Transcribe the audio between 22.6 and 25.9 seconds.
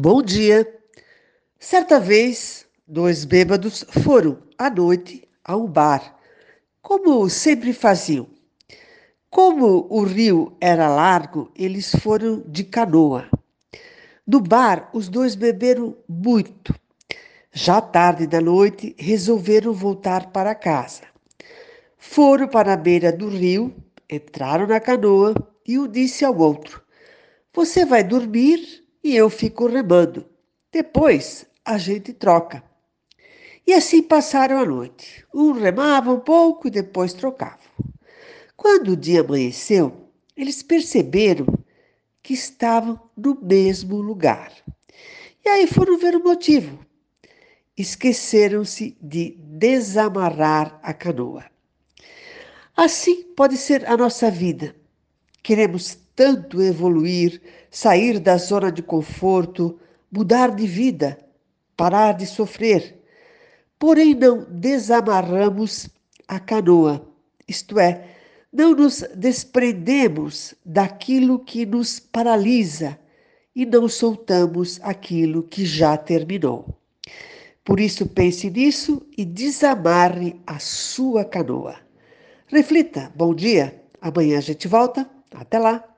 a beira do rio, entraram na canoa e um